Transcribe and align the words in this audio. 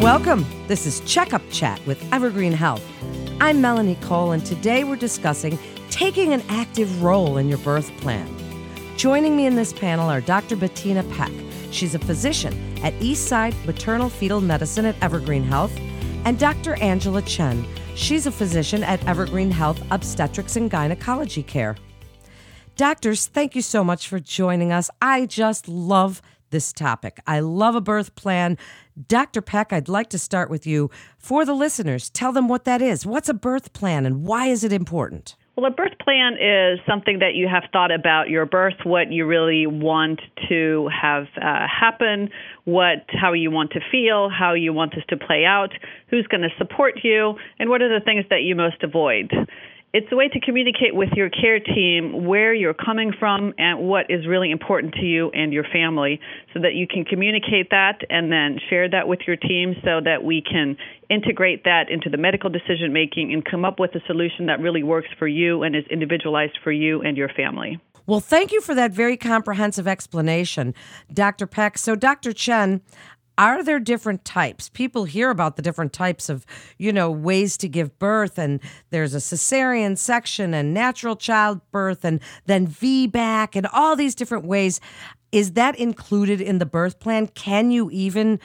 Welcome. 0.00 0.46
This 0.66 0.86
is 0.86 1.00
Checkup 1.00 1.42
Chat 1.50 1.78
with 1.86 2.02
Evergreen 2.10 2.54
Health. 2.54 2.82
I'm 3.38 3.60
Melanie 3.60 3.98
Cole, 4.00 4.32
and 4.32 4.42
today 4.42 4.82
we're 4.82 4.96
discussing 4.96 5.58
taking 5.90 6.32
an 6.32 6.42
active 6.48 7.02
role 7.02 7.36
in 7.36 7.50
your 7.50 7.58
birth 7.58 7.94
plan. 7.98 8.26
Joining 8.96 9.36
me 9.36 9.44
in 9.44 9.56
this 9.56 9.74
panel 9.74 10.08
are 10.08 10.22
Dr. 10.22 10.56
Bettina 10.56 11.02
Peck. 11.14 11.30
She's 11.70 11.94
a 11.94 11.98
physician 11.98 12.54
at 12.82 12.94
Eastside 12.94 13.54
Maternal 13.66 14.08
Fetal 14.08 14.40
Medicine 14.40 14.86
at 14.86 14.96
Evergreen 15.02 15.44
Health, 15.44 15.78
and 16.24 16.38
Dr. 16.38 16.76
Angela 16.76 17.20
Chen. 17.20 17.62
She's 17.94 18.26
a 18.26 18.32
physician 18.32 18.82
at 18.82 19.06
Evergreen 19.06 19.50
Health 19.50 19.82
Obstetrics 19.90 20.56
and 20.56 20.70
Gynecology 20.70 21.42
Care. 21.42 21.76
Doctors, 22.74 23.26
thank 23.26 23.54
you 23.54 23.60
so 23.60 23.84
much 23.84 24.08
for 24.08 24.18
joining 24.18 24.72
us. 24.72 24.88
I 25.02 25.26
just 25.26 25.68
love 25.68 26.22
this 26.50 26.72
topic. 26.72 27.20
I 27.26 27.40
love 27.40 27.74
a 27.74 27.80
birth 27.80 28.14
plan. 28.14 28.58
Dr. 29.08 29.40
Peck, 29.40 29.72
I'd 29.72 29.88
like 29.88 30.10
to 30.10 30.18
start 30.18 30.50
with 30.50 30.66
you. 30.66 30.90
For 31.18 31.44
the 31.44 31.54
listeners, 31.54 32.10
tell 32.10 32.32
them 32.32 32.48
what 32.48 32.64
that 32.64 32.82
is. 32.82 33.06
What's 33.06 33.28
a 33.28 33.34
birth 33.34 33.72
plan 33.72 34.06
and 34.06 34.24
why 34.24 34.46
is 34.46 34.64
it 34.64 34.72
important? 34.72 35.36
Well, 35.56 35.70
a 35.70 35.74
birth 35.74 35.98
plan 36.02 36.38
is 36.40 36.78
something 36.88 37.18
that 37.18 37.34
you 37.34 37.46
have 37.46 37.64
thought 37.70 37.92
about 37.92 38.30
your 38.30 38.46
birth, 38.46 38.76
what 38.84 39.12
you 39.12 39.26
really 39.26 39.66
want 39.66 40.20
to 40.48 40.88
have 40.88 41.24
uh, 41.36 41.66
happen, 41.68 42.30
what 42.64 43.04
how 43.08 43.34
you 43.34 43.50
want 43.50 43.72
to 43.72 43.80
feel, 43.90 44.30
how 44.30 44.54
you 44.54 44.72
want 44.72 44.94
this 44.94 45.04
to 45.08 45.18
play 45.18 45.44
out, 45.44 45.70
who's 46.08 46.26
going 46.28 46.42
to 46.42 46.48
support 46.56 47.00
you, 47.02 47.34
and 47.58 47.68
what 47.68 47.82
are 47.82 47.88
the 47.88 48.02
things 48.02 48.24
that 48.30 48.42
you 48.42 48.54
most 48.54 48.82
avoid 48.82 49.30
it's 49.92 50.06
a 50.12 50.16
way 50.16 50.28
to 50.28 50.40
communicate 50.40 50.94
with 50.94 51.08
your 51.16 51.28
care 51.28 51.58
team 51.58 52.24
where 52.26 52.54
you're 52.54 52.74
coming 52.74 53.12
from 53.18 53.52
and 53.58 53.80
what 53.80 54.06
is 54.08 54.26
really 54.26 54.50
important 54.50 54.94
to 54.94 55.04
you 55.04 55.30
and 55.30 55.52
your 55.52 55.64
family 55.64 56.20
so 56.54 56.60
that 56.60 56.74
you 56.74 56.86
can 56.86 57.04
communicate 57.04 57.70
that 57.70 57.98
and 58.08 58.30
then 58.30 58.58
share 58.68 58.88
that 58.88 59.08
with 59.08 59.20
your 59.26 59.36
team 59.36 59.74
so 59.82 60.00
that 60.04 60.22
we 60.22 60.42
can 60.42 60.76
integrate 61.08 61.64
that 61.64 61.90
into 61.90 62.08
the 62.08 62.16
medical 62.16 62.50
decision 62.50 62.92
making 62.92 63.32
and 63.32 63.44
come 63.44 63.64
up 63.64 63.80
with 63.80 63.92
a 63.96 64.00
solution 64.06 64.46
that 64.46 64.60
really 64.60 64.84
works 64.84 65.08
for 65.18 65.26
you 65.26 65.64
and 65.64 65.74
is 65.74 65.84
individualized 65.90 66.58
for 66.62 66.70
you 66.70 67.02
and 67.02 67.16
your 67.16 67.28
family. 67.28 67.80
Well, 68.06 68.20
thank 68.20 68.52
you 68.52 68.60
for 68.60 68.74
that 68.74 68.92
very 68.92 69.16
comprehensive 69.16 69.86
explanation, 69.86 70.74
Dr. 71.12 71.46
Peck. 71.46 71.78
So, 71.78 71.94
Dr. 71.94 72.32
Chen, 72.32 72.80
are 73.40 73.64
there 73.64 73.80
different 73.80 74.22
types? 74.22 74.68
People 74.68 75.04
hear 75.04 75.30
about 75.30 75.56
the 75.56 75.62
different 75.62 75.94
types 75.94 76.28
of, 76.28 76.44
you 76.76 76.92
know, 76.92 77.10
ways 77.10 77.56
to 77.56 77.68
give 77.68 77.98
birth, 77.98 78.38
and 78.38 78.60
there's 78.90 79.14
a 79.14 79.18
cesarean 79.18 79.96
section 79.96 80.52
and 80.52 80.74
natural 80.74 81.16
childbirth, 81.16 82.04
and 82.04 82.20
then 82.44 82.66
VBAC, 82.66 83.56
and 83.56 83.66
all 83.72 83.96
these 83.96 84.14
different 84.14 84.44
ways. 84.44 84.78
Is 85.32 85.52
that 85.52 85.74
included 85.78 86.42
in 86.42 86.58
the 86.58 86.66
birth 86.66 87.00
plan? 87.00 87.28
Can 87.28 87.70
you 87.70 87.88
even 87.90 88.40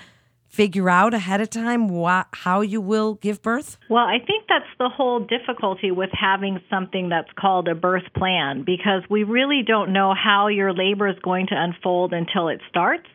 figure 0.48 0.90
out 0.90 1.14
ahead 1.14 1.42
of 1.42 1.50
time 1.50 1.90
wh- 1.90 2.24
how 2.32 2.62
you 2.62 2.80
will 2.80 3.16
give 3.16 3.42
birth? 3.42 3.78
Well, 3.90 4.06
I 4.06 4.20
think 4.26 4.46
that's 4.48 4.64
the 4.80 4.88
whole 4.88 5.20
difficulty 5.20 5.92
with 5.92 6.12
having 6.14 6.62
something 6.70 7.10
that's 7.10 7.32
called 7.38 7.68
a 7.68 7.76
birth 7.76 8.06
plan 8.16 8.64
because 8.64 9.02
we 9.10 9.24
really 9.24 9.62
don't 9.68 9.92
know 9.92 10.14
how 10.14 10.48
your 10.48 10.74
labor 10.74 11.10
is 11.10 11.20
going 11.22 11.48
to 11.48 11.56
unfold 11.58 12.14
until 12.14 12.48
it 12.48 12.62
starts. 12.70 13.10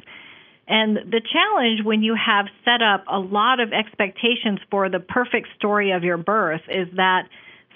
And 0.70 0.96
the 1.10 1.20
challenge 1.20 1.84
when 1.84 2.04
you 2.04 2.14
have 2.14 2.46
set 2.64 2.80
up 2.80 3.04
a 3.08 3.18
lot 3.18 3.58
of 3.58 3.72
expectations 3.72 4.60
for 4.70 4.88
the 4.88 5.00
perfect 5.00 5.48
story 5.56 5.90
of 5.90 6.04
your 6.04 6.16
birth 6.16 6.60
is 6.68 6.86
that 6.94 7.24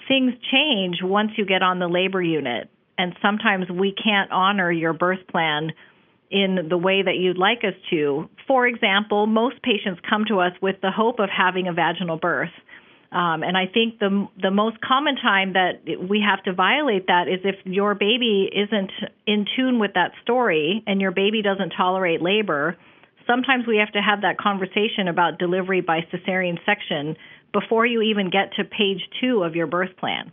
things 0.07 0.33
change 0.49 0.99
once 1.03 1.31
you 1.35 1.45
get 1.45 1.61
on 1.61 1.79
the 1.79 1.89
labor 1.89 2.21
unit. 2.21 2.69
And 2.97 3.13
sometimes 3.21 3.69
we 3.69 3.91
can't 3.91 4.31
honor 4.31 4.71
your 4.71 4.93
birth 4.93 5.27
plan 5.29 5.73
in 6.31 6.69
the 6.69 6.77
way 6.77 7.01
that 7.03 7.17
you'd 7.17 7.37
like 7.37 7.65
us 7.65 7.73
to. 7.89 8.29
For 8.47 8.65
example, 8.65 9.27
most 9.27 9.61
patients 9.61 9.99
come 10.09 10.23
to 10.29 10.39
us 10.39 10.53
with 10.61 10.77
the 10.81 10.91
hope 10.91 11.19
of 11.19 11.29
having 11.29 11.67
a 11.67 11.73
vaginal 11.73 12.15
birth. 12.15 12.53
Um, 13.11 13.43
and 13.43 13.55
I 13.55 13.67
think 13.67 13.99
the 13.99 14.27
the 14.41 14.51
most 14.51 14.81
common 14.81 15.15
time 15.15 15.53
that 15.53 15.81
we 16.09 16.23
have 16.27 16.43
to 16.43 16.53
violate 16.53 17.07
that 17.07 17.27
is 17.27 17.39
if 17.43 17.55
your 17.63 17.95
baby 17.95 18.49
isn't 18.51 18.91
in 19.25 19.45
tune 19.55 19.79
with 19.79 19.93
that 19.93 20.11
story 20.23 20.83
and 20.87 20.99
your 20.99 21.11
baby 21.11 21.41
doesn't 21.41 21.71
tolerate 21.77 22.21
labor. 22.21 22.75
Sometimes 23.27 23.65
we 23.65 23.77
have 23.77 23.91
to 23.93 24.01
have 24.01 24.21
that 24.21 24.37
conversation 24.37 25.07
about 25.07 25.39
delivery 25.39 25.81
by 25.81 26.01
cesarean 26.11 26.59
section 26.65 27.15
before 27.53 27.85
you 27.85 28.01
even 28.01 28.29
get 28.29 28.53
to 28.57 28.63
page 28.63 29.01
two 29.21 29.43
of 29.43 29.55
your 29.55 29.65
birth 29.65 29.95
plan. 29.97 30.31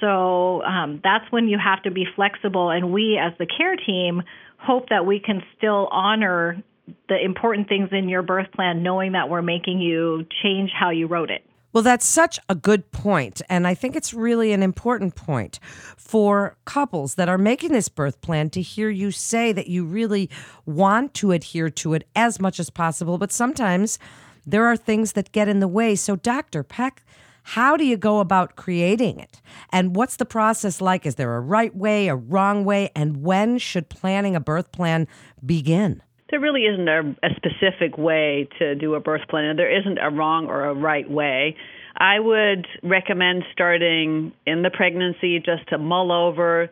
So 0.00 0.62
um, 0.62 1.00
that's 1.02 1.30
when 1.30 1.48
you 1.48 1.58
have 1.62 1.82
to 1.82 1.90
be 1.90 2.06
flexible, 2.16 2.70
and 2.70 2.92
we 2.92 3.18
as 3.18 3.32
the 3.38 3.46
care 3.46 3.76
team 3.76 4.22
hope 4.56 4.88
that 4.90 5.06
we 5.06 5.20
can 5.20 5.42
still 5.56 5.88
honor 5.90 6.62
the 7.08 7.22
important 7.22 7.68
things 7.68 7.90
in 7.92 8.08
your 8.08 8.22
birth 8.22 8.50
plan, 8.52 8.82
knowing 8.82 9.12
that 9.12 9.28
we're 9.28 9.42
making 9.42 9.80
you 9.80 10.26
change 10.42 10.70
how 10.72 10.90
you 10.90 11.06
wrote 11.06 11.30
it. 11.30 11.44
Well, 11.72 11.82
that's 11.82 12.06
such 12.06 12.40
a 12.48 12.54
good 12.54 12.90
point, 12.92 13.42
And 13.48 13.66
I 13.66 13.74
think 13.74 13.94
it's 13.94 14.14
really 14.14 14.52
an 14.52 14.62
important 14.62 15.14
point 15.14 15.60
for 15.96 16.56
couples 16.64 17.16
that 17.16 17.28
are 17.28 17.36
making 17.38 17.72
this 17.72 17.90
birth 17.90 18.20
plan 18.22 18.48
to 18.50 18.62
hear 18.62 18.88
you 18.88 19.10
say 19.10 19.52
that 19.52 19.66
you 19.66 19.84
really 19.84 20.30
want 20.64 21.12
to 21.14 21.32
adhere 21.32 21.68
to 21.70 21.92
it 21.92 22.08
as 22.16 22.40
much 22.40 22.58
as 22.58 22.70
possible. 22.70 23.18
But 23.18 23.32
sometimes 23.32 23.98
there 24.46 24.64
are 24.64 24.76
things 24.76 25.12
that 25.12 25.32
get 25.32 25.46
in 25.46 25.60
the 25.60 25.68
way. 25.68 25.94
So, 25.94 26.16
Dr. 26.16 26.62
Peck, 26.62 27.04
how 27.42 27.76
do 27.76 27.84
you 27.84 27.98
go 27.98 28.20
about 28.20 28.56
creating 28.56 29.20
it? 29.20 29.40
And 29.70 29.94
what's 29.94 30.16
the 30.16 30.24
process 30.24 30.80
like? 30.80 31.04
Is 31.04 31.16
there 31.16 31.36
a 31.36 31.40
right 31.40 31.74
way, 31.76 32.08
a 32.08 32.16
wrong 32.16 32.64
way? 32.64 32.90
And 32.94 33.22
when 33.22 33.58
should 33.58 33.90
planning 33.90 34.34
a 34.34 34.40
birth 34.40 34.72
plan 34.72 35.06
begin? 35.44 36.02
There 36.30 36.40
really 36.40 36.62
isn't 36.62 36.88
a, 36.88 37.16
a 37.22 37.30
specific 37.36 37.96
way 37.96 38.48
to 38.58 38.74
do 38.74 38.94
a 38.94 39.00
birth 39.00 39.26
plan. 39.28 39.44
And 39.44 39.58
there 39.58 39.80
isn't 39.80 39.98
a 39.98 40.10
wrong 40.10 40.46
or 40.46 40.64
a 40.64 40.74
right 40.74 41.08
way. 41.10 41.56
I 41.96 42.20
would 42.20 42.66
recommend 42.82 43.44
starting 43.52 44.32
in 44.46 44.62
the 44.62 44.70
pregnancy 44.70 45.38
just 45.38 45.68
to 45.70 45.78
mull 45.78 46.12
over 46.12 46.70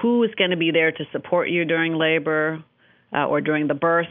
who 0.00 0.22
is 0.22 0.30
going 0.36 0.50
to 0.50 0.56
be 0.56 0.70
there 0.70 0.92
to 0.92 1.04
support 1.12 1.48
you 1.48 1.64
during 1.64 1.94
labor 1.94 2.62
uh, 3.12 3.26
or 3.26 3.40
during 3.40 3.68
the 3.68 3.74
birth. 3.74 4.06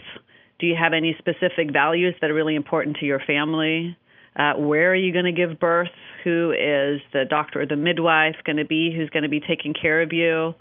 Do 0.59 0.67
you 0.67 0.75
have 0.79 0.93
any 0.93 1.15
specific 1.17 1.71
values 1.71 2.15
that 2.21 2.29
are 2.29 2.33
really 2.33 2.55
important 2.55 2.97
to 2.97 3.05
your 3.05 3.19
family? 3.19 3.97
Uh, 4.35 4.53
where 4.57 4.91
are 4.91 4.95
you 4.95 5.13
going 5.13 5.25
to 5.25 5.31
give 5.31 5.59
birth? 5.59 5.89
Who 6.23 6.51
is 6.51 7.01
the 7.11 7.25
doctor 7.29 7.61
or 7.61 7.65
the 7.65 7.75
midwife 7.75 8.35
going 8.45 8.57
to 8.57 8.65
be 8.65 8.93
who's 8.95 9.09
going 9.09 9.23
to 9.23 9.29
be 9.29 9.39
taking 9.39 9.73
care 9.73 10.01
of 10.01 10.13
you? 10.13 10.55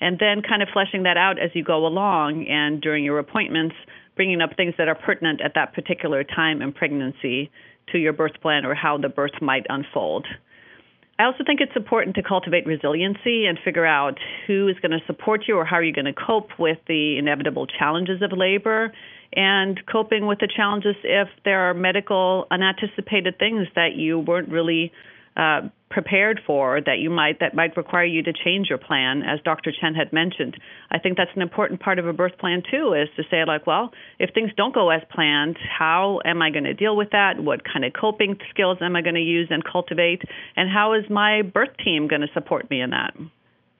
And 0.00 0.18
then 0.18 0.42
kind 0.42 0.62
of 0.62 0.68
fleshing 0.72 1.02
that 1.04 1.16
out 1.16 1.38
as 1.38 1.50
you 1.54 1.64
go 1.64 1.86
along 1.86 2.46
and 2.48 2.80
during 2.80 3.04
your 3.04 3.18
appointments, 3.18 3.74
bringing 4.16 4.40
up 4.40 4.50
things 4.56 4.74
that 4.78 4.88
are 4.88 4.94
pertinent 4.94 5.40
at 5.40 5.52
that 5.54 5.74
particular 5.74 6.24
time 6.24 6.62
in 6.62 6.72
pregnancy 6.72 7.50
to 7.92 7.98
your 7.98 8.12
birth 8.12 8.40
plan 8.42 8.64
or 8.64 8.74
how 8.74 8.98
the 8.98 9.08
birth 9.08 9.40
might 9.40 9.66
unfold. 9.68 10.26
I 11.18 11.24
also 11.24 11.42
think 11.44 11.60
it's 11.60 11.74
important 11.74 12.14
to 12.14 12.22
cultivate 12.22 12.64
resiliency 12.64 13.46
and 13.46 13.58
figure 13.64 13.86
out 13.86 14.18
who 14.46 14.68
is 14.68 14.76
going 14.80 14.92
to 14.92 15.04
support 15.06 15.48
you 15.48 15.56
or 15.56 15.64
how 15.64 15.76
are 15.76 15.82
you 15.82 15.92
going 15.92 16.04
to 16.04 16.12
cope 16.12 16.50
with 16.58 16.78
the 16.86 17.18
inevitable 17.18 17.66
challenges 17.66 18.22
of 18.22 18.30
labor 18.36 18.92
and 19.32 19.80
coping 19.90 20.26
with 20.26 20.38
the 20.38 20.48
challenges 20.54 20.94
if 21.02 21.28
there 21.44 21.68
are 21.68 21.74
medical 21.74 22.46
unanticipated 22.52 23.36
things 23.38 23.66
that 23.74 23.94
you 23.96 24.20
weren't 24.20 24.48
really 24.48 24.92
uh, 25.36 25.62
prepared 25.90 26.40
for 26.46 26.80
that 26.84 26.98
you 26.98 27.10
might 27.10 27.40
that 27.40 27.54
might 27.54 27.76
require 27.76 28.04
you 28.04 28.22
to 28.22 28.32
change 28.32 28.68
your 28.68 28.78
plan 28.78 29.22
as 29.22 29.40
dr 29.44 29.70
chen 29.80 29.94
had 29.94 30.12
mentioned. 30.12 30.56
I 30.90 30.98
think 30.98 31.16
that's 31.16 31.30
an 31.34 31.42
important 31.42 31.80
part 31.80 31.98
of 31.98 32.06
a 32.06 32.12
birth 32.12 32.36
plan 32.38 32.62
too 32.70 32.94
is 32.94 33.08
to 33.16 33.22
say 33.30 33.44
like 33.46 33.66
well 33.66 33.92
if 34.18 34.30
things 34.34 34.50
don't 34.56 34.74
go 34.74 34.90
as 34.90 35.02
planned 35.10 35.56
how 35.78 36.20
am 36.24 36.42
i 36.42 36.50
going 36.50 36.64
to 36.64 36.74
deal 36.74 36.96
with 36.96 37.10
that? 37.10 37.40
What 37.42 37.62
kind 37.64 37.84
of 37.84 37.92
coping 37.92 38.38
skills 38.50 38.78
am 38.80 38.96
i 38.96 39.02
going 39.02 39.14
to 39.14 39.20
use 39.20 39.48
and 39.50 39.62
cultivate? 39.64 40.22
And 40.56 40.70
how 40.70 40.92
is 40.94 41.04
my 41.08 41.42
birth 41.42 41.76
team 41.84 42.08
going 42.08 42.22
to 42.22 42.28
support 42.34 42.70
me 42.70 42.80
in 42.80 42.90
that 42.90 43.14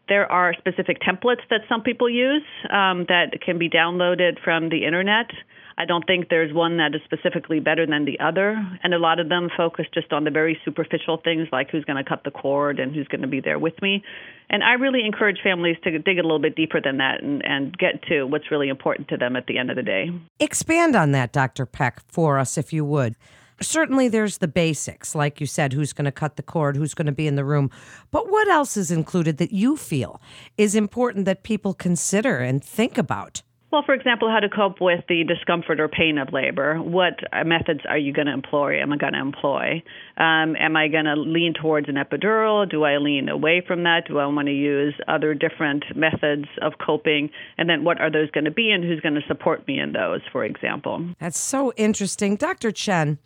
there 0.09 0.31
are 0.31 0.55
specific 0.55 0.99
templates 1.01 1.43
that 1.51 1.61
some 1.69 1.83
people 1.83 2.09
use 2.09 2.43
um, 2.71 3.07
that 3.09 3.39
can 3.45 3.59
be 3.59 3.69
downloaded 3.69 4.43
from 4.43 4.69
the 4.69 4.85
internet 4.85 5.31
I 5.79 5.85
don't 5.85 6.05
think 6.05 6.29
there's 6.29 6.53
one 6.53 6.79
that 6.79 6.93
is 6.97 7.01
specifically 7.05 7.61
better 7.61 7.87
than 7.87 8.05
the 8.05 8.19
other, 8.19 8.61
and 8.83 8.93
a 8.93 8.99
lot 8.99 9.21
of 9.21 9.29
them 9.29 9.49
focus 9.57 9.87
just 9.95 10.13
on 10.13 10.25
the 10.25 10.31
very 10.31 10.59
superficial 10.65 11.19
things 11.23 11.47
like 11.53 11.71
who's 11.71 11.85
going 11.85 12.03
to 12.03 12.09
cut 12.09 12.25
the 12.25 12.33
cord 12.33 12.81
and 12.81 12.93
who's 12.93 13.07
going 13.07 13.21
to 13.21 13.29
be 13.29 13.41
there 13.41 13.61
with 13.61 13.81
me. 13.81 14.03
And 14.51 14.65
I 14.65 14.73
really 14.73 15.07
encourage 15.07 15.39
families 15.41 15.77
to 15.85 15.97
dig 15.97 16.19
a 16.19 16.23
little 16.23 16.41
bit 16.41 16.57
deeper 16.57 16.81
than 16.81 16.97
that 16.97 17.23
and, 17.23 17.45
and 17.45 17.79
get 17.79 18.03
to 18.09 18.25
what's 18.25 18.51
really 18.51 18.69
important 18.69 19.07
to 19.11 19.17
them 19.17 19.37
at 19.37 19.47
the 19.47 19.57
end 19.57 19.71
of 19.71 19.77
the 19.77 19.85
day. 19.85 20.11
Expand 20.41 20.97
on 20.97 21.13
that, 21.13 21.31
Dr. 21.31 21.65
Peck, 21.65 22.01
for 22.09 22.41
us, 22.41 22.59
if 22.59 22.73
you 22.73 22.85
would. 22.85 23.15
Certainly, 23.61 24.09
there's 24.09 24.39
the 24.39 24.49
basics, 24.49 25.15
like 25.15 25.41
you 25.41 25.47
said, 25.47 25.73
who's 25.73 25.93
going 25.93 26.05
to 26.05 26.13
cut 26.13 26.37
the 26.37 26.43
cord, 26.43 26.77
who's 26.77 26.95
going 26.95 27.07
to 27.07 27.13
be 27.13 27.27
in 27.27 27.37
the 27.37 27.45
room. 27.45 27.71
But 28.11 28.31
what 28.31 28.49
else 28.49 28.77
is 28.77 28.91
included 28.91 29.39
that 29.39 29.53
you 29.53 29.77
feel 29.77 30.21
is 30.57 30.75
important 30.75 31.25
that 31.25 31.43
people 31.43 31.75
consider 31.75 32.39
and 32.39 32.63
think 32.63 32.99
about? 32.99 33.43
Well, 33.71 33.83
for 33.85 33.95
example, 33.95 34.31
how 34.31 34.41
to 34.41 34.49
cope 34.49 34.81
with 34.81 35.05
the 35.09 35.25
discomfort 35.25 35.79
or 35.79 35.89
pain 35.89 36.17
of 36.17 36.33
labor. 36.33 36.81
What 36.81 37.21
methods 37.45 37.81
are 37.87 37.99
you 37.99 38.15
going 38.15 38.27
to 38.27 38.33
employ? 38.33 38.81
Am 38.81 38.93
I 38.95 38.97
going 38.97 39.13
to 39.13 39.21
employ? 39.21 39.83
Um, 40.17 40.57
am 40.57 40.75
I 40.75 40.89
going 40.89 41.05
to 41.05 41.17
lean 41.17 41.53
towards 41.53 41.87
an 41.87 41.97
epidural? 41.97 42.69
Do 42.69 42.85
I 42.85 42.97
lean 42.97 43.29
away 43.29 43.63
from 43.67 43.83
that? 43.83 44.05
Do 44.09 44.19
I 44.19 44.27
want 44.27 44.47
to 44.49 44.55
use 44.55 44.95
other 45.07 45.35
different 45.35 45.85
methods 45.95 46.47
of 46.63 46.75
coping? 46.85 47.29
And 47.59 47.69
then 47.69 47.85
what 47.85 48.01
are 48.01 48.11
those 48.11 48.31
going 48.31 48.47
to 48.47 48.51
be 48.51 48.71
and 48.71 48.83
who's 48.83 49.01
going 49.01 49.17
to 49.17 49.27
support 49.29 49.69
me 49.69 49.79
in 49.79 49.93
those, 49.93 50.23
for 50.33 50.47
example? 50.47 51.07
That's 51.21 51.39
so 51.39 51.75
interesting. 51.77 52.37
Dr. 52.37 52.73
Chen, 52.73 53.19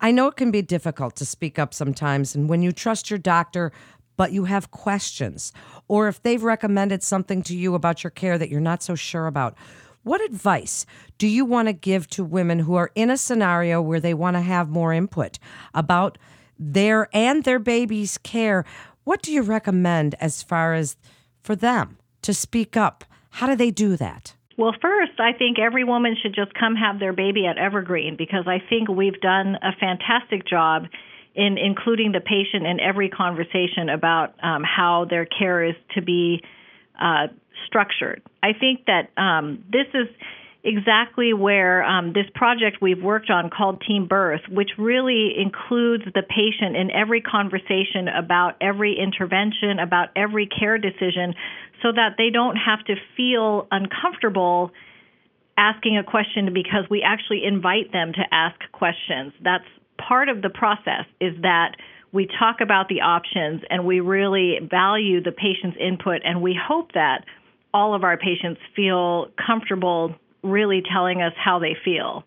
I 0.00 0.12
know 0.12 0.28
it 0.28 0.36
can 0.36 0.50
be 0.50 0.62
difficult 0.62 1.16
to 1.16 1.26
speak 1.26 1.58
up 1.58 1.74
sometimes, 1.74 2.34
and 2.34 2.48
when 2.48 2.62
you 2.62 2.72
trust 2.72 3.10
your 3.10 3.18
doctor, 3.18 3.72
but 4.16 4.32
you 4.32 4.44
have 4.44 4.70
questions, 4.70 5.52
or 5.88 6.08
if 6.08 6.22
they've 6.22 6.42
recommended 6.42 7.02
something 7.02 7.42
to 7.42 7.56
you 7.56 7.74
about 7.74 8.04
your 8.04 8.10
care 8.10 8.38
that 8.38 8.48
you're 8.48 8.60
not 8.60 8.82
so 8.82 8.94
sure 8.94 9.26
about, 9.26 9.56
what 10.02 10.24
advice 10.24 10.86
do 11.18 11.26
you 11.26 11.44
want 11.44 11.68
to 11.68 11.72
give 11.72 12.08
to 12.10 12.24
women 12.24 12.60
who 12.60 12.74
are 12.76 12.90
in 12.94 13.10
a 13.10 13.16
scenario 13.16 13.82
where 13.82 14.00
they 14.00 14.14
want 14.14 14.36
to 14.36 14.40
have 14.40 14.68
more 14.68 14.92
input 14.92 15.38
about 15.74 16.16
their 16.58 17.08
and 17.12 17.44
their 17.44 17.58
baby's 17.58 18.18
care? 18.18 18.64
What 19.04 19.22
do 19.22 19.32
you 19.32 19.42
recommend 19.42 20.14
as 20.20 20.42
far 20.42 20.74
as 20.74 20.96
for 21.42 21.56
them 21.56 21.98
to 22.22 22.32
speak 22.32 22.76
up? 22.76 23.04
How 23.30 23.46
do 23.46 23.56
they 23.56 23.70
do 23.70 23.96
that? 23.96 24.34
Well, 24.58 24.74
first, 24.82 25.20
I 25.20 25.32
think 25.34 25.60
every 25.60 25.84
woman 25.84 26.16
should 26.20 26.34
just 26.34 26.52
come 26.52 26.74
have 26.74 26.98
their 26.98 27.12
baby 27.12 27.46
at 27.46 27.58
Evergreen 27.58 28.16
because 28.16 28.48
I 28.48 28.58
think 28.68 28.88
we've 28.88 29.20
done 29.20 29.56
a 29.62 29.70
fantastic 29.78 30.44
job 30.48 30.86
in 31.36 31.56
including 31.56 32.10
the 32.10 32.20
patient 32.20 32.66
in 32.66 32.80
every 32.80 33.08
conversation 33.08 33.88
about 33.88 34.34
um, 34.42 34.64
how 34.64 35.06
their 35.08 35.26
care 35.26 35.62
is 35.62 35.76
to 35.94 36.02
be 36.02 36.42
uh, 37.00 37.28
structured. 37.68 38.20
I 38.42 38.52
think 38.52 38.86
that 38.86 39.10
um, 39.16 39.64
this 39.70 39.86
is 39.94 40.08
exactly 40.64 41.32
where 41.32 41.84
um, 41.84 42.12
this 42.12 42.26
project 42.34 42.78
we've 42.82 43.02
worked 43.02 43.30
on 43.30 43.50
called 43.50 43.80
Team 43.86 44.08
Birth, 44.08 44.40
which 44.50 44.70
really 44.76 45.34
includes 45.38 46.02
the 46.14 46.22
patient 46.22 46.76
in 46.76 46.90
every 46.90 47.20
conversation 47.20 48.08
about 48.08 48.56
every 48.60 48.98
intervention, 48.98 49.78
about 49.78 50.08
every 50.16 50.46
care 50.46 50.76
decision, 50.76 51.34
so 51.82 51.92
that 51.92 52.14
they 52.18 52.30
don't 52.30 52.56
have 52.56 52.84
to 52.86 52.94
feel 53.16 53.66
uncomfortable 53.70 54.72
asking 55.56 55.98
a 55.98 56.04
question 56.04 56.52
because 56.54 56.84
we 56.88 57.02
actually 57.02 57.44
invite 57.44 57.92
them 57.92 58.12
to 58.12 58.22
ask 58.30 58.56
questions. 58.72 59.32
That's 59.42 59.64
part 59.98 60.28
of 60.28 60.40
the 60.42 60.50
process 60.50 61.04
is 61.20 61.34
that 61.42 61.76
we 62.12 62.28
talk 62.38 62.60
about 62.60 62.88
the 62.88 63.00
options 63.02 63.62
and 63.68 63.84
we 63.84 64.00
really 64.00 64.58
value 64.62 65.22
the 65.22 65.32
patient's 65.32 65.76
input 65.78 66.22
and 66.24 66.40
we 66.40 66.56
hope 66.58 66.92
that 66.92 67.24
all 67.74 67.94
of 67.94 68.04
our 68.04 68.16
patients 68.16 68.60
feel 68.74 69.28
comfortable 69.44 70.14
really 70.42 70.82
telling 70.90 71.20
us 71.20 71.32
how 71.36 71.58
they 71.58 71.76
feel. 71.84 72.24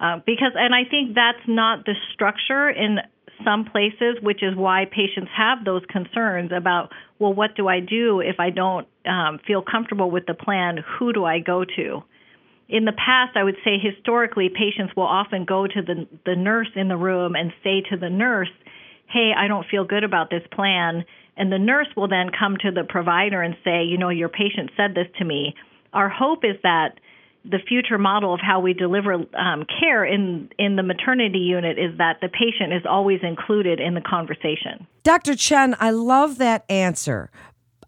Uh, 0.00 0.20
because, 0.24 0.52
and 0.54 0.74
I 0.74 0.88
think 0.88 1.14
that's 1.14 1.46
not 1.46 1.84
the 1.84 1.94
structure 2.12 2.68
in 2.68 2.98
some 3.44 3.64
places, 3.64 4.16
which 4.22 4.42
is 4.42 4.54
why 4.56 4.84
patients 4.84 5.30
have 5.36 5.64
those 5.64 5.82
concerns 5.88 6.50
about, 6.54 6.92
well, 7.18 7.32
what 7.32 7.56
do 7.56 7.68
I 7.68 7.80
do 7.80 8.20
if 8.20 8.36
I 8.38 8.50
don't 8.50 8.86
um, 9.06 9.40
feel 9.46 9.62
comfortable 9.62 10.10
with 10.10 10.26
the 10.26 10.34
plan? 10.34 10.78
Who 10.98 11.12
do 11.12 11.24
I 11.24 11.38
go 11.40 11.64
to? 11.64 12.02
in 12.68 12.84
the 12.84 12.92
past, 12.92 13.36
I 13.36 13.44
would 13.44 13.56
say 13.64 13.78
historically, 13.78 14.48
patients 14.48 14.94
will 14.96 15.06
often 15.06 15.44
go 15.44 15.66
to 15.66 15.82
the, 15.82 16.06
the 16.24 16.36
nurse 16.36 16.70
in 16.74 16.88
the 16.88 16.96
room 16.96 17.34
and 17.36 17.52
say 17.62 17.82
to 17.90 17.96
the 17.96 18.08
nurse, 18.08 18.50
Hey, 19.06 19.32
I 19.36 19.48
don't 19.48 19.66
feel 19.70 19.84
good 19.84 20.02
about 20.02 20.30
this 20.30 20.42
plan. 20.50 21.04
And 21.36 21.52
the 21.52 21.58
nurse 21.58 21.88
will 21.96 22.08
then 22.08 22.30
come 22.36 22.56
to 22.62 22.70
the 22.70 22.84
provider 22.84 23.42
and 23.42 23.54
say, 23.64 23.84
You 23.84 23.98
know, 23.98 24.08
your 24.08 24.28
patient 24.28 24.70
said 24.76 24.94
this 24.94 25.08
to 25.18 25.24
me. 25.24 25.54
Our 25.92 26.08
hope 26.08 26.44
is 26.44 26.56
that 26.62 26.98
the 27.44 27.58
future 27.68 27.98
model 27.98 28.32
of 28.32 28.40
how 28.40 28.60
we 28.60 28.72
deliver 28.72 29.12
um, 29.12 29.66
care 29.80 30.04
in 30.04 30.48
in 30.58 30.76
the 30.76 30.82
maternity 30.82 31.38
unit 31.38 31.78
is 31.78 31.96
that 31.98 32.18
the 32.20 32.28
patient 32.28 32.72
is 32.72 32.82
always 32.88 33.20
included 33.22 33.80
in 33.80 33.94
the 33.94 34.00
conversation. 34.00 34.86
Dr. 35.02 35.34
Chen, 35.36 35.76
I 35.78 35.90
love 35.90 36.38
that 36.38 36.64
answer. 36.70 37.30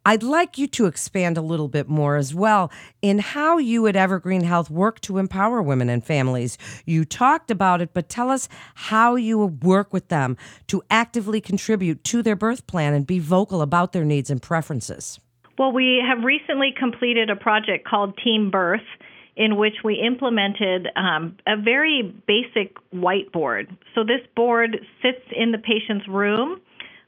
I'd 0.05 0.23
like 0.23 0.57
you 0.57 0.69
to 0.69 0.87
expand 0.87 1.37
a 1.37 1.43
little 1.43 1.67
bit 1.67 1.89
more 1.89 2.15
as 2.15 2.33
well 2.33 2.71
in 3.03 3.19
how 3.19 3.59
you 3.59 3.89
at 3.89 3.97
Evergreen 3.97 4.45
Health 4.45 4.71
work 4.71 5.01
to 5.01 5.19
empower 5.19 5.61
women 5.61 5.89
and 5.89 6.05
families. 6.05 6.59
You 6.85 7.05
talked 7.05 7.51
about 7.51 7.81
it, 7.81 7.93
but 7.93 8.09
tell 8.09 8.31
us 8.31 8.49
how 8.77 9.17
you 9.17 9.39
work 9.45 9.93
with 9.93 10.07
them 10.07 10.37
to 10.69 10.81
actively 10.91 11.41
contribute 11.41 12.05
to 12.05 12.23
their 12.23 12.37
birth 12.37 12.69
plan 12.69 12.95
and 12.95 13.05
be 13.05 13.19
vocal 13.19 13.63
about 13.63 13.93
their 13.93 14.05
needs 14.05 14.31
and 14.31 14.41
preferences. 14.41 15.19
Well, 15.59 15.73
we 15.73 16.01
have 16.07 16.23
recently 16.23 16.73
completed 16.79 17.29
a 17.29 17.35
project 17.35 17.85
called 17.85 18.17
Team 18.23 18.49
Birth 18.49 18.87
in 19.37 19.57
which 19.57 19.75
we 19.85 19.95
implemented 19.95 20.89
um, 20.97 21.37
a 21.47 21.61
very 21.61 22.15
basic 22.27 22.75
whiteboard. 22.95 23.69
So 23.95 24.03
this 24.03 24.27
board 24.35 24.79
sits 25.03 25.25
in 25.37 25.53
the 25.53 25.59
patient's 25.59 26.09
room. 26.09 26.61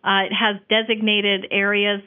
Uh, 0.05 0.27
it 0.27 0.33
has 0.33 0.57
designated 0.69 1.47
areas 1.51 2.03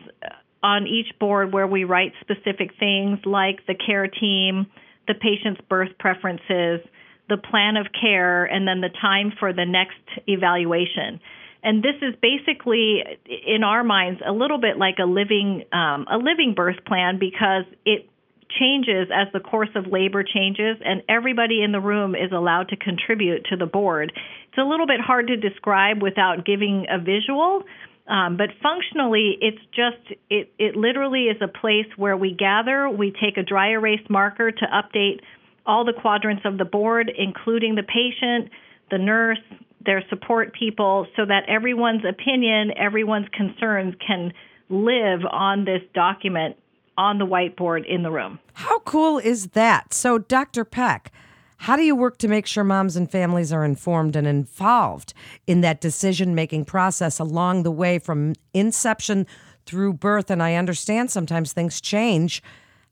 on 0.63 0.85
each 0.85 1.17
board 1.19 1.51
where 1.51 1.65
we 1.65 1.83
write 1.83 2.13
specific 2.21 2.71
things 2.79 3.19
like 3.25 3.65
the 3.65 3.73
care 3.73 4.07
team, 4.07 4.67
the 5.07 5.15
patient's 5.15 5.59
birth 5.67 5.89
preferences, 5.99 6.81
the 7.27 7.37
plan 7.37 7.77
of 7.77 7.87
care, 7.99 8.45
and 8.45 8.67
then 8.67 8.81
the 8.81 8.89
time 9.01 9.33
for 9.39 9.53
the 9.53 9.65
next 9.65 9.97
evaluation. 10.27 11.19
And 11.63 11.83
this 11.83 11.95
is 12.01 12.15
basically, 12.21 13.03
in 13.25 13.63
our 13.63 13.83
minds, 13.83 14.21
a 14.25 14.31
little 14.31 14.59
bit 14.59 14.77
like 14.77 14.97
a 14.99 15.05
living 15.05 15.63
um, 15.71 16.05
a 16.11 16.17
living 16.17 16.53
birth 16.55 16.83
plan 16.85 17.19
because 17.19 17.65
it 17.85 18.10
changes 18.59 19.07
as 19.13 19.27
the 19.33 19.39
course 19.39 19.69
of 19.75 19.87
labor 19.87 20.23
changes, 20.23 20.77
and 20.83 21.03
everybody 21.07 21.63
in 21.63 21.71
the 21.71 21.79
room 21.79 22.15
is 22.15 22.31
allowed 22.31 22.69
to 22.69 22.75
contribute 22.75 23.45
to 23.49 23.55
the 23.55 23.65
board. 23.65 24.11
It's 24.49 24.57
a 24.57 24.63
little 24.63 24.87
bit 24.87 24.99
hard 24.99 25.27
to 25.27 25.37
describe 25.37 26.01
without 26.01 26.45
giving 26.45 26.85
a 26.89 26.99
visual, 26.99 27.63
um, 28.07 28.35
but 28.35 28.49
functionally, 28.61 29.37
it's 29.39 29.61
just, 29.73 30.19
it, 30.29 30.51
it 30.59 30.75
literally 30.75 31.25
is 31.25 31.37
a 31.41 31.47
place 31.47 31.85
where 31.95 32.17
we 32.17 32.33
gather, 32.33 32.89
we 32.89 33.11
take 33.11 33.37
a 33.37 33.43
dry 33.43 33.69
erase 33.69 34.05
marker 34.09 34.51
to 34.51 34.65
update 34.65 35.21
all 35.65 35.85
the 35.85 35.93
quadrants 35.93 36.43
of 36.43 36.57
the 36.57 36.65
board, 36.65 37.11
including 37.15 37.75
the 37.75 37.83
patient, 37.83 38.51
the 38.89 38.97
nurse, 38.97 39.39
their 39.85 40.03
support 40.09 40.53
people, 40.53 41.07
so 41.15 41.25
that 41.25 41.43
everyone's 41.47 42.03
opinion, 42.03 42.71
everyone's 42.77 43.27
concerns 43.33 43.95
can 44.05 44.33
live 44.69 45.21
on 45.29 45.65
this 45.65 45.81
document 45.93 46.57
on 46.97 47.17
the 47.17 47.25
whiteboard 47.25 47.85
in 47.87 48.03
the 48.03 48.11
room. 48.11 48.39
How 48.53 48.79
cool 48.79 49.17
is 49.17 49.47
that? 49.49 49.93
So, 49.93 50.17
Dr. 50.17 50.65
Peck, 50.65 51.11
how 51.57 51.75
do 51.75 51.83
you 51.83 51.95
work 51.95 52.17
to 52.19 52.27
make 52.27 52.47
sure 52.47 52.63
moms 52.63 52.95
and 52.95 53.09
families 53.09 53.53
are 53.53 53.63
informed 53.63 54.15
and 54.15 54.27
involved 54.27 55.13
in 55.45 55.61
that 55.61 55.79
decision 55.79 56.33
making 56.33 56.65
process 56.65 57.19
along 57.19 57.63
the 57.63 57.71
way 57.71 57.99
from 57.99 58.33
inception 58.53 59.27
through 59.65 59.93
birth? 59.93 60.31
And 60.31 60.41
I 60.41 60.55
understand 60.55 61.11
sometimes 61.11 61.53
things 61.53 61.79
change. 61.79 62.41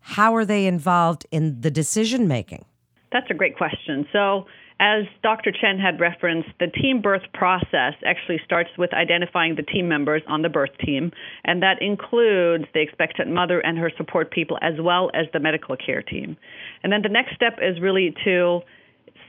How 0.01 0.35
are 0.35 0.45
they 0.45 0.67
involved 0.67 1.25
in 1.31 1.61
the 1.61 1.71
decision 1.71 2.27
making? 2.27 2.65
That's 3.11 3.29
a 3.31 3.33
great 3.33 3.57
question. 3.57 4.07
So, 4.13 4.45
as 4.79 5.03
Dr. 5.21 5.51
Chen 5.51 5.77
had 5.77 5.99
referenced, 5.99 6.49
the 6.59 6.67
team 6.67 7.01
birth 7.01 7.23
process 7.33 7.93
actually 8.05 8.39
starts 8.45 8.69
with 8.77 8.93
identifying 8.93 9.55
the 9.55 9.63
team 9.63 9.89
members 9.89 10.21
on 10.27 10.41
the 10.41 10.49
birth 10.49 10.77
team, 10.83 11.11
and 11.43 11.61
that 11.61 11.81
includes 11.81 12.63
the 12.73 12.81
expectant 12.81 13.29
mother 13.29 13.59
and 13.59 13.77
her 13.77 13.91
support 13.97 14.31
people 14.31 14.57
as 14.61 14.75
well 14.79 15.11
as 15.13 15.25
the 15.33 15.39
medical 15.39 15.75
care 15.75 16.01
team. 16.01 16.37
And 16.81 16.93
then 16.93 17.01
the 17.01 17.09
next 17.09 17.35
step 17.35 17.59
is 17.61 17.81
really 17.81 18.15
to 18.23 18.61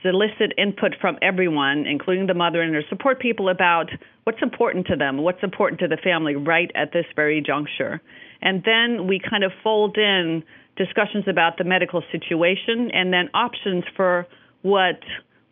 solicit 0.01 0.53
input 0.57 0.95
from 0.99 1.17
everyone, 1.21 1.85
including 1.85 2.27
the 2.27 2.33
mother 2.33 2.61
and 2.61 2.73
her 2.73 2.83
support 2.89 3.19
people, 3.19 3.49
about 3.49 3.89
what's 4.23 4.41
important 4.41 4.87
to 4.87 4.95
them, 4.95 5.17
what's 5.17 5.43
important 5.43 5.79
to 5.81 5.87
the 5.87 5.97
family 5.97 6.35
right 6.35 6.71
at 6.75 6.93
this 6.93 7.05
very 7.15 7.41
juncture. 7.41 8.01
And 8.41 8.63
then 8.63 9.05
we 9.07 9.19
kind 9.19 9.43
of 9.43 9.51
fold 9.63 9.97
in 9.97 10.43
discussions 10.77 11.25
about 11.27 11.57
the 11.57 11.65
medical 11.65 12.01
situation 12.11 12.89
and 12.93 13.11
then 13.11 13.29
options 13.33 13.83
for 13.95 14.27
what 14.61 14.99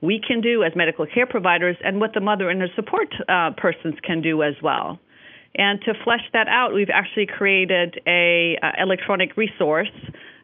we 0.01 0.22
can 0.25 0.41
do 0.41 0.63
as 0.63 0.74
medical 0.75 1.06
care 1.06 1.25
providers 1.25 1.75
and 1.84 2.00
what 2.00 2.13
the 2.13 2.22
mother 2.22 2.50
and 2.50 2.62
her 2.62 2.70
support 2.75 3.13
uh, 3.27 3.51
persons 3.58 3.96
can 4.03 4.22
do 4.22 4.44
as 4.44 4.56
well. 4.63 5.00
And 5.56 5.82
to 5.82 5.94
flesh 6.03 6.22
that 6.34 6.48
out, 6.48 6.74
we've 6.74 6.91
actually 6.94 7.25
created 7.25 8.00
a 8.08 8.58
uh, 8.62 8.72
electronic 8.82 9.36
resource 9.36 9.91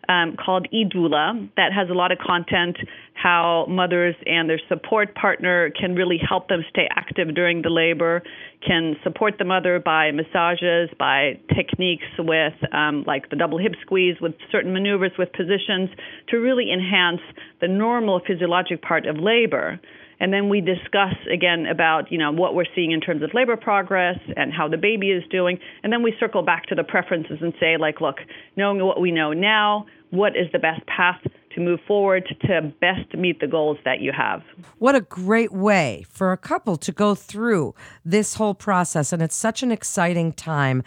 um, 0.10 0.36
called 0.38 0.68
eDoula 0.74 1.50
that 1.58 1.74
has 1.74 1.90
a 1.90 1.94
lot 1.94 2.12
of 2.12 2.18
content 2.20 2.78
how 3.14 3.66
mothers 3.70 4.16
and 4.26 4.50
their 4.50 4.60
support 4.68 5.16
partner 5.16 5.72
can 5.80 5.96
really 5.96 6.18
help 6.18 6.50
them 6.50 6.64
stay 6.70 6.88
active 6.92 7.34
during 7.34 7.62
the 7.62 7.70
labor, 7.70 8.22
can 8.66 8.96
support 9.04 9.36
the 9.40 9.46
mother 9.46 9.80
by 9.80 10.12
massages, 10.12 10.90
by 11.00 11.40
techniques 11.56 12.06
with 12.20 12.54
um, 12.74 13.04
like 13.08 13.30
the 13.30 13.36
double 13.36 13.58
hip 13.58 13.72
squeeze, 13.82 14.18
with 14.22 14.34
certain 14.52 14.74
maneuvers, 14.74 15.12
with 15.18 15.32
positions 15.32 15.90
to 16.30 16.38
really 16.38 16.72
enhance 16.72 17.22
the 17.62 17.68
normal 17.68 18.20
physiologic 18.28 18.82
part 18.82 19.06
of 19.06 19.18
labor. 19.18 19.80
And 20.20 20.34
then 20.34 20.50
we 20.50 20.62
discuss 20.62 21.16
again 21.32 21.66
about 21.66 22.12
you 22.12 22.18
know 22.18 22.32
what 22.32 22.56
we're 22.56 22.66
seeing 22.76 22.92
in 22.92 23.02
terms 23.02 23.22
of 23.24 23.32
labor 23.34 23.58
progress 23.58 24.20
and 24.36 24.54
how 24.54 24.68
the 24.68 24.78
baby 24.78 25.12
is 25.12 25.24
doing. 25.30 25.60
And 25.84 25.92
then 25.92 26.04
we 26.04 26.14
circle 26.20 26.42
back 26.42 26.66
to 26.68 26.76
the 26.76 26.84
preferences 26.84 27.40
and 27.42 27.54
say 27.60 27.78
like, 27.78 28.02
look, 28.02 28.18
knowing 28.56 28.84
what 28.84 29.02
we 29.02 29.12
know 29.12 29.34
now, 29.34 29.86
what 30.12 30.36
is 30.36 30.48
the 30.52 30.60
best 30.60 30.86
path 30.88 31.22
to 31.56 31.62
move 31.62 31.80
forward 31.88 32.36
to 32.42 32.74
best 32.82 33.14
meet 33.16 33.40
the 33.40 33.48
goals 33.48 33.78
that 33.86 34.02
you 34.02 34.12
have. 34.12 34.44
What 34.78 34.94
a 34.94 35.02
great 35.02 35.52
way 35.52 36.06
for 36.10 36.32
a 36.32 36.38
couple 36.38 36.76
to 36.78 36.92
go 36.92 37.16
through 37.16 37.74
this 38.04 38.36
whole 38.36 38.54
process. 38.54 39.14
And 39.14 39.22
it's 39.22 39.36
such 39.36 39.64
an 39.64 39.72
exciting 39.72 40.34
time. 40.34 40.84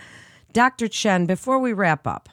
Dr. 0.53 0.89
Chen, 0.89 1.27
before 1.27 1.59
we 1.59 1.73
wrap 1.73 2.07
up, 2.07 2.29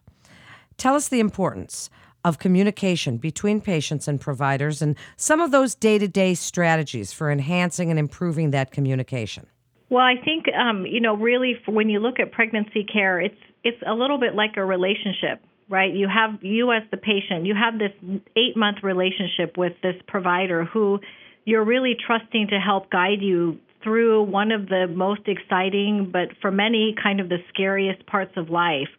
tell 0.77 0.95
us 0.95 1.07
the 1.07 1.19
importance 1.19 1.89
of 2.25 2.39
communication 2.39 3.17
between 3.17 3.61
patients 3.61 4.07
and 4.07 4.19
providers 4.19 4.81
and 4.81 4.97
some 5.15 5.39
of 5.39 5.51
those 5.51 5.75
day 5.75 5.97
to 5.99 6.07
day 6.07 6.33
strategies 6.33 7.13
for 7.13 7.31
enhancing 7.31 7.89
and 7.91 7.99
improving 7.99 8.49
that 8.51 8.71
communication. 8.71 9.45
Well, 9.89 10.03
I 10.03 10.15
think 10.25 10.45
um, 10.53 10.85
you 10.87 10.99
know, 10.99 11.15
really, 11.15 11.53
when 11.67 11.87
you 11.87 11.99
look 11.99 12.19
at 12.19 12.31
pregnancy 12.31 12.83
care, 12.83 13.21
it's 13.21 13.39
it's 13.63 13.81
a 13.85 13.93
little 13.93 14.19
bit 14.19 14.33
like 14.33 14.57
a 14.57 14.65
relationship, 14.65 15.39
right? 15.69 15.93
You 15.93 16.07
have 16.07 16.43
you 16.43 16.71
as 16.71 16.81
the 16.89 16.97
patient, 16.97 17.45
you 17.45 17.53
have 17.53 17.77
this 17.77 17.93
eight 18.35 18.57
month 18.57 18.77
relationship 18.81 19.55
with 19.55 19.73
this 19.83 19.95
provider 20.07 20.65
who 20.65 20.99
you're 21.45 21.63
really 21.63 21.95
trusting 22.07 22.47
to 22.47 22.59
help 22.59 22.89
guide 22.89 23.21
you 23.21 23.59
through 23.83 24.23
one 24.23 24.51
of 24.51 24.67
the 24.67 24.87
most 24.87 25.21
exciting, 25.27 26.09
but 26.11 26.29
for 26.41 26.49
many, 26.49 26.95
kind 27.01 27.19
of 27.19 27.29
the 27.29 27.37
scariest 27.49 28.03
parts 28.07 28.33
of 28.35 28.49
life. 28.49 28.89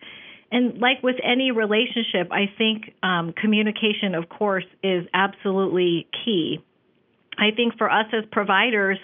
And 0.57 0.79
like 0.79 1.03
with 1.03 1.17
any 1.23 1.51
relationship, 1.51 2.33
I 2.33 2.47
think 2.57 2.95
um, 3.03 3.35
communication, 3.39 4.15
of 4.15 4.31
course, 4.31 4.65
is 4.83 5.05
absolutely 5.13 6.09
key. 6.25 6.65
I 7.37 7.55
think 7.55 7.77
for 7.77 7.91
us 7.91 8.07
as 8.17 8.25
providers, 8.33 8.97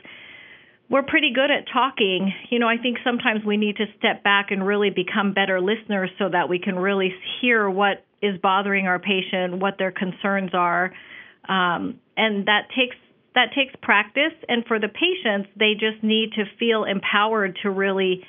we're 0.88 1.02
pretty 1.02 1.30
good 1.34 1.50
at 1.50 1.66
talking. 1.70 2.32
You 2.48 2.58
know, 2.58 2.68
I 2.68 2.78
think 2.78 2.96
sometimes 3.04 3.44
we 3.44 3.58
need 3.58 3.76
to 3.76 3.84
step 3.98 4.24
back 4.24 4.46
and 4.50 4.66
really 4.66 4.88
become 4.88 5.34
better 5.34 5.60
listeners 5.60 6.08
so 6.18 6.30
that 6.30 6.48
we 6.48 6.58
can 6.58 6.78
really 6.78 7.12
hear 7.42 7.68
what 7.68 8.02
is 8.22 8.40
bothering 8.40 8.86
our 8.86 8.98
patient, 8.98 9.58
what 9.58 9.74
their 9.78 9.92
concerns 9.92 10.52
are, 10.54 10.94
um, 11.50 12.00
and 12.16 12.46
that 12.46 12.68
takes 12.74 12.96
that 13.34 13.48
takes 13.54 13.74
practice. 13.82 14.32
And 14.48 14.64
for 14.64 14.78
the 14.78 14.88
patients, 14.88 15.50
they 15.58 15.74
just 15.74 16.02
need 16.02 16.32
to 16.36 16.44
feel 16.58 16.84
empowered 16.84 17.58
to 17.62 17.68
really 17.68 18.24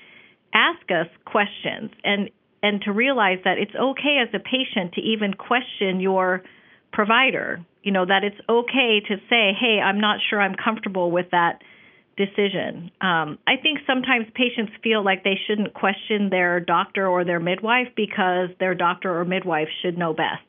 ask 0.54 0.92
us 0.92 1.08
questions 1.26 1.92
and 2.04 2.30
and 2.64 2.82
to 2.84 2.92
realize 2.92 3.40
that 3.44 3.58
it's 3.60 3.76
okay 3.76 4.24
as 4.26 4.30
a 4.34 4.40
patient 4.40 4.94
to 4.94 5.02
even 5.02 5.34
question 5.34 6.00
your 6.00 6.42
provider. 6.92 7.64
You 7.84 7.92
know 7.92 8.06
that 8.06 8.24
it's 8.24 8.40
okay 8.50 9.02
to 9.02 9.18
say, 9.30 9.54
"Hey, 9.54 9.80
I'm 9.80 10.00
not 10.00 10.20
sure 10.28 10.42
I'm 10.42 10.56
comfortable 10.56 11.12
with 11.12 11.30
that." 11.32 11.62
decision. 12.16 12.92
Um, 13.02 13.40
I 13.48 13.58
think 13.58 13.80
sometimes 13.88 14.28
patients 14.36 14.72
feel 14.84 15.04
like 15.04 15.24
they 15.24 15.40
shouldn't 15.48 15.74
question 15.74 16.30
their 16.30 16.60
doctor 16.60 17.08
or 17.08 17.26
their 17.26 17.40
midwife 17.40 17.88
because 17.96 18.50
their 18.60 18.76
doctor 18.76 19.20
or 19.20 19.26
midwife 19.26 19.68
should 19.82 19.98
know 19.98 20.14
best. 20.14 20.46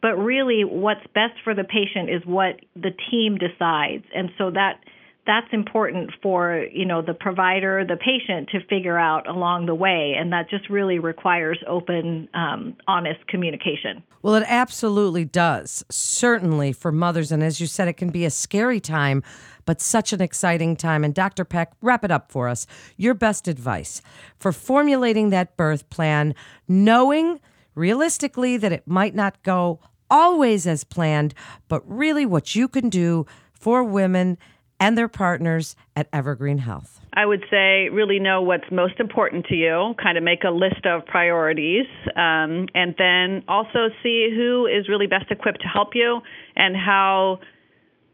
But 0.00 0.16
really, 0.16 0.62
what's 0.62 1.04
best 1.14 1.34
for 1.42 1.54
the 1.54 1.64
patient 1.64 2.10
is 2.10 2.22
what 2.24 2.60
the 2.76 2.92
team 3.10 3.38
decides, 3.38 4.04
and 4.14 4.30
so 4.38 4.50
that 4.50 4.84
that's 5.26 5.46
important 5.52 6.10
for 6.22 6.66
you 6.70 6.84
know 6.84 7.02
the 7.02 7.14
provider, 7.14 7.84
the 7.84 7.96
patient 7.96 8.50
to 8.50 8.60
figure 8.68 8.98
out 8.98 9.26
along 9.26 9.66
the 9.66 9.74
way, 9.74 10.14
and 10.18 10.32
that 10.32 10.50
just 10.50 10.68
really 10.68 10.98
requires 10.98 11.58
open, 11.66 12.28
um, 12.34 12.76
honest 12.86 13.26
communication. 13.28 14.02
Well, 14.22 14.34
it 14.34 14.44
absolutely 14.46 15.24
does. 15.24 15.84
Certainly 15.90 16.74
for 16.74 16.92
mothers, 16.92 17.32
and 17.32 17.42
as 17.42 17.60
you 17.60 17.66
said, 17.66 17.88
it 17.88 17.94
can 17.94 18.10
be 18.10 18.24
a 18.24 18.30
scary 18.30 18.80
time, 18.80 19.22
but 19.64 19.80
such 19.80 20.12
an 20.12 20.20
exciting 20.20 20.76
time. 20.76 21.04
And 21.04 21.14
Dr. 21.14 21.44
Peck, 21.44 21.72
wrap 21.80 22.04
it 22.04 22.10
up 22.10 22.30
for 22.30 22.48
us. 22.48 22.66
Your 22.96 23.14
best 23.14 23.48
advice 23.48 24.02
for 24.38 24.52
formulating 24.52 25.30
that 25.30 25.56
birth 25.56 25.88
plan, 25.90 26.34
knowing 26.68 27.40
realistically 27.74 28.56
that 28.58 28.72
it 28.72 28.86
might 28.86 29.14
not 29.14 29.42
go 29.42 29.80
always 30.10 30.66
as 30.66 30.84
planned, 30.84 31.34
but 31.68 31.82
really 31.90 32.26
what 32.26 32.54
you 32.54 32.68
can 32.68 32.88
do 32.88 33.26
for 33.52 33.82
women 33.82 34.36
and 34.80 34.98
their 34.98 35.08
partners 35.08 35.76
at 35.96 36.08
Evergreen 36.12 36.58
Health? 36.58 37.00
I 37.12 37.24
would 37.24 37.44
say 37.50 37.88
really 37.90 38.18
know 38.18 38.42
what's 38.42 38.70
most 38.72 38.98
important 38.98 39.46
to 39.46 39.54
you, 39.54 39.94
kind 40.02 40.18
of 40.18 40.24
make 40.24 40.42
a 40.44 40.50
list 40.50 40.84
of 40.84 41.06
priorities, 41.06 41.86
um, 42.16 42.66
and 42.74 42.94
then 42.98 43.44
also 43.46 43.88
see 44.02 44.30
who 44.34 44.66
is 44.66 44.88
really 44.88 45.06
best 45.06 45.30
equipped 45.30 45.60
to 45.62 45.68
help 45.68 45.90
you 45.94 46.20
and 46.56 46.76
how 46.76 47.38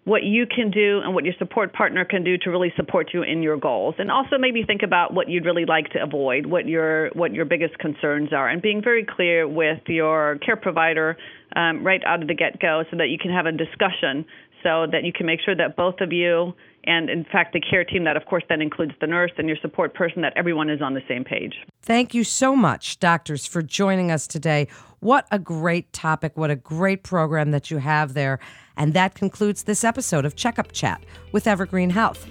what 0.04 0.22
you 0.22 0.46
can 0.46 0.70
do 0.70 1.00
and 1.04 1.14
what 1.14 1.24
your 1.24 1.34
support 1.38 1.72
partner 1.72 2.04
can 2.04 2.24
do 2.24 2.38
to 2.38 2.50
really 2.50 2.72
support 2.74 3.10
you 3.12 3.22
in 3.22 3.42
your 3.42 3.56
goals 3.56 3.94
and 3.98 4.10
also 4.10 4.38
maybe 4.38 4.62
think 4.64 4.82
about 4.82 5.12
what 5.12 5.28
you'd 5.28 5.44
really 5.44 5.66
like 5.66 5.90
to 5.90 6.02
avoid 6.02 6.46
what 6.46 6.66
your 6.66 7.10
what 7.10 7.34
your 7.34 7.44
biggest 7.44 7.78
concerns 7.78 8.32
are 8.32 8.48
and 8.48 8.62
being 8.62 8.82
very 8.82 9.04
clear 9.04 9.46
with 9.46 9.78
your 9.86 10.38
care 10.44 10.56
provider 10.56 11.18
um, 11.54 11.84
right 11.84 12.00
out 12.06 12.22
of 12.22 12.28
the 12.28 12.34
get-go 12.34 12.82
so 12.90 12.96
that 12.96 13.08
you 13.08 13.18
can 13.18 13.30
have 13.30 13.44
a 13.44 13.52
discussion 13.52 14.24
so 14.62 14.86
that 14.90 15.04
you 15.04 15.12
can 15.12 15.26
make 15.26 15.40
sure 15.40 15.54
that 15.54 15.76
both 15.76 16.00
of 16.00 16.12
you 16.12 16.52
and 16.84 17.10
in 17.10 17.24
fact 17.24 17.52
the 17.52 17.60
care 17.60 17.84
team 17.84 18.04
that 18.04 18.16
of 18.16 18.24
course 18.26 18.42
then 18.48 18.60
includes 18.60 18.92
the 19.00 19.06
nurse 19.06 19.30
and 19.36 19.48
your 19.48 19.56
support 19.60 19.94
person 19.94 20.22
that 20.22 20.32
everyone 20.36 20.70
is 20.70 20.80
on 20.80 20.94
the 20.94 21.02
same 21.08 21.24
page. 21.24 21.54
Thank 21.82 22.14
you 22.14 22.24
so 22.24 22.56
much 22.56 22.98
doctors 23.00 23.46
for 23.46 23.62
joining 23.62 24.10
us 24.10 24.26
today. 24.26 24.68
What 25.00 25.26
a 25.30 25.38
great 25.38 25.92
topic. 25.92 26.36
What 26.36 26.50
a 26.50 26.56
great 26.56 27.02
program 27.02 27.50
that 27.50 27.70
you 27.70 27.78
have 27.78 28.14
there. 28.14 28.38
And 28.76 28.94
that 28.94 29.14
concludes 29.14 29.64
this 29.64 29.84
episode 29.84 30.24
of 30.24 30.36
checkup 30.36 30.72
chat 30.72 31.02
with 31.32 31.46
evergreen 31.46 31.90
health. 31.90 32.26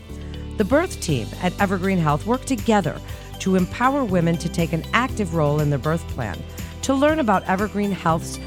The 0.58 0.66
birth 0.66 1.00
team 1.00 1.28
at 1.42 1.60
evergreen 1.62 2.00
health 2.00 2.26
work 2.26 2.46
together 2.46 3.00
to 3.40 3.56
empower 3.56 4.04
women 4.04 4.38
to 4.38 4.50
take 4.50 4.74
an 4.74 4.84
active 4.94 5.34
role 5.34 5.60
in 5.60 5.70
their 5.70 5.80
birth 5.80 6.06
plan. 6.10 6.38
To 6.84 6.94
learn 6.94 7.20
about 7.20 7.44
evergreen 7.44 7.92
health's 7.92 8.40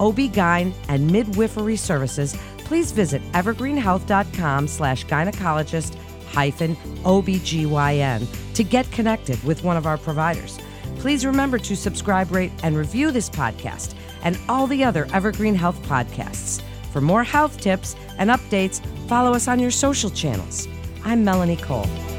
OB-GYN 0.00 0.74
and 0.88 1.10
midwifery 1.10 1.76
services 1.76 2.36
please 2.64 2.92
visit 2.92 3.22
evergreenhealth.com 3.32 4.68
slash 4.68 5.06
gynecologist 5.06 5.96
hyphen 6.26 6.74
OBGYN 7.04 8.26
to 8.54 8.64
get 8.64 8.90
connected 8.90 9.42
with 9.44 9.62
one 9.62 9.76
of 9.76 9.86
our 9.86 9.98
providers. 9.98 10.58
Please 10.98 11.24
remember 11.24 11.58
to 11.58 11.76
subscribe, 11.76 12.30
rate, 12.30 12.52
and 12.62 12.76
review 12.76 13.10
this 13.10 13.30
podcast 13.30 13.94
and 14.22 14.38
all 14.48 14.66
the 14.66 14.82
other 14.82 15.06
Evergreen 15.12 15.54
Health 15.54 15.80
podcasts. 15.82 16.62
For 16.92 17.00
more 17.00 17.24
health 17.24 17.60
tips 17.60 17.94
and 18.18 18.30
updates, 18.30 18.84
follow 19.08 19.34
us 19.34 19.48
on 19.48 19.58
your 19.58 19.70
social 19.70 20.10
channels. 20.10 20.66
I'm 21.04 21.24
Melanie 21.24 21.56
Cole. 21.56 22.13